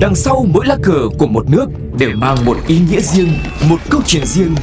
[0.00, 1.66] Đằng sau mỗi lá cờ của một nước
[1.98, 3.28] đều mang một ý nghĩa riêng,
[3.68, 4.54] một câu chuyện riêng,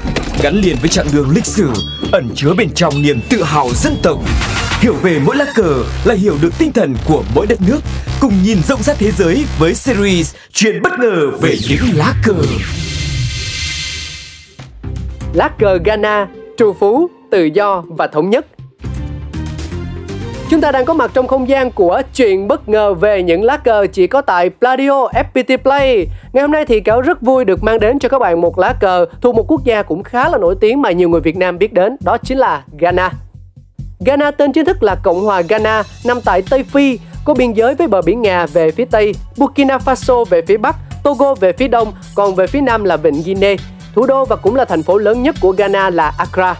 [0.44, 1.70] gắn liền với chặng đường lịch sử,
[2.12, 4.19] ẩn chứa bên trong niềm tự hào dân tộc.
[4.79, 7.79] Hiểu về mỗi lá cờ là hiểu được tinh thần của mỗi đất nước,
[8.21, 12.36] cùng nhìn rộng rãi thế giới với series Chuyện bất ngờ về những lá cờ.
[15.34, 16.27] Lá cờ Ghana,
[16.58, 18.45] trù phú, tự do và thống nhất
[20.54, 23.58] Chúng ta đang có mặt trong không gian của chuyện bất ngờ về những lá
[23.58, 26.08] cờ chỉ có tại Pladio FPT Play.
[26.34, 28.74] Ngày hôm nay thì cáo rất vui được mang đến cho các bạn một lá
[28.80, 31.58] cờ thuộc một quốc gia cũng khá là nổi tiếng mà nhiều người Việt Nam
[31.58, 33.12] biết đến, đó chính là Ghana.
[34.05, 37.76] Ghana tên chính thức là Cộng hòa Ghana, nằm tại Tây Phi, có biên giới
[37.76, 41.68] với bờ biển Nga về phía Tây, Burkina Faso về phía Bắc, Togo về phía
[41.68, 43.55] Đông, còn về phía Nam là Vịnh Guinea.
[43.96, 46.55] Thủ đô và cũng là thành phố lớn nhất của Ghana là Accra.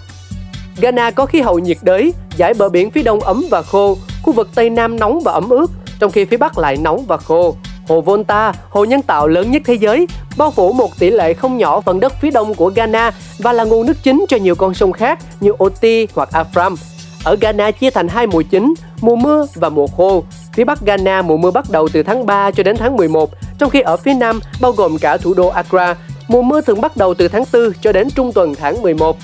[0.77, 4.34] Ghana có khí hậu nhiệt đới, dải bờ biển phía đông ấm và khô, khu
[4.34, 7.55] vực Tây Nam nóng và ẩm ướt, trong khi phía Bắc lại nóng và khô.
[7.88, 11.58] Hồ Volta, hồ nhân tạo lớn nhất thế giới, bao phủ một tỷ lệ không
[11.58, 14.73] nhỏ phần đất phía đông của Ghana và là nguồn nước chính cho nhiều con
[14.73, 16.75] sông khác như Oti hoặc Afram.
[17.23, 20.23] Ở Ghana chia thành hai mùa chính, mùa mưa và mùa khô.
[20.53, 23.69] Phía Bắc Ghana mùa mưa bắt đầu từ tháng 3 cho đến tháng 11, trong
[23.69, 25.95] khi ở phía Nam bao gồm cả thủ đô Accra,
[26.28, 29.17] mùa mưa thường bắt đầu từ tháng 4 cho đến trung tuần tháng 11.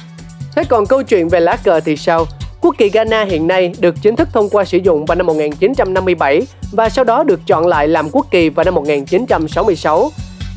[0.55, 2.25] Thế còn câu chuyện về lá cờ thì sao?
[2.61, 6.41] Quốc kỳ Ghana hiện nay được chính thức thông qua sử dụng vào năm 1957
[6.71, 10.11] và sau đó được chọn lại làm quốc kỳ vào năm 1966.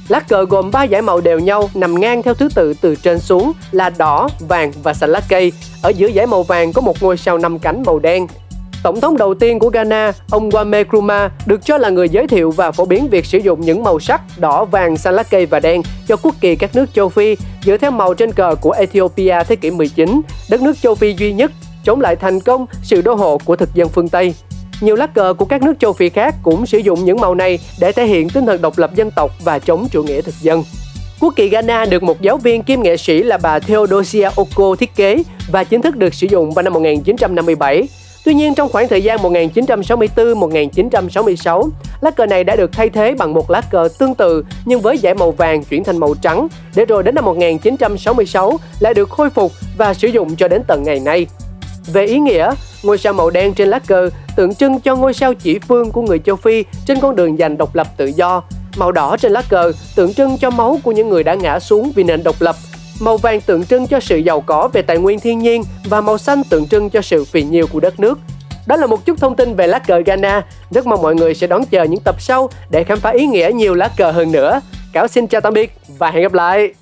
[0.09, 3.19] Lá cờ gồm 3 dải màu đều nhau nằm ngang theo thứ tự từ trên
[3.19, 5.53] xuống là đỏ, vàng và xanh lá cây.
[5.83, 8.27] Ở giữa dải màu vàng có một ngôi sao năm cánh màu đen.
[8.83, 12.51] Tổng thống đầu tiên của Ghana, ông Kwame Nkrumah, được cho là người giới thiệu
[12.51, 15.61] và phổ biến việc sử dụng những màu sắc đỏ, vàng, xanh lá cây và
[15.61, 19.35] đen cho quốc kỳ các nước châu Phi dựa theo màu trên cờ của Ethiopia
[19.49, 21.53] thế kỷ 19, đất nước châu Phi duy nhất
[21.85, 24.35] chống lại thành công sự đô hộ của thực dân phương Tây.
[24.81, 27.59] Nhiều lá cờ của các nước châu Phi khác cũng sử dụng những màu này
[27.81, 30.65] để thể hiện tinh thần độc lập dân tộc và chống chủ nghĩa thực dân.
[31.21, 34.97] Quốc kỳ Ghana được một giáo viên kiêm nghệ sĩ là bà Theodosia Oko thiết
[34.97, 37.89] kế và chính thức được sử dụng vào năm 1957.
[38.25, 41.69] Tuy nhiên trong khoảng thời gian 1964-1966,
[42.01, 44.97] lá cờ này đã được thay thế bằng một lá cờ tương tự nhưng với
[44.97, 49.31] dải màu vàng chuyển thành màu trắng, để rồi đến năm 1966 lại được khôi
[49.31, 51.27] phục và sử dụng cho đến tận ngày nay.
[51.93, 55.35] Về ý nghĩa, ngôi sao màu đen trên lá cờ tượng trưng cho ngôi sao
[55.35, 58.43] chỉ phương của người châu Phi trên con đường giành độc lập tự do.
[58.77, 61.93] Màu đỏ trên lá cờ tượng trưng cho máu của những người đã ngã xuống
[61.95, 62.57] vì nền độc lập.
[63.03, 66.19] Màu vàng tượng trưng cho sự giàu có về tài nguyên thiên nhiên và màu
[66.19, 68.19] xanh tượng trưng cho sự phì nhiêu của đất nước.
[68.67, 70.43] Đó là một chút thông tin về lá cờ Ghana.
[70.71, 73.51] Rất mong mọi người sẽ đón chờ những tập sau để khám phá ý nghĩa
[73.55, 74.61] nhiều lá cờ hơn nữa.
[74.93, 76.75] Cáo xin chào tạm biệt và hẹn gặp lại.